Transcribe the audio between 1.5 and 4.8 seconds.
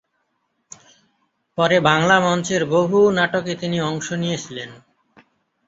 পরে বাংলা মঞ্চের বহু নাটকে তিনি অংশ নিয়েছিলেন।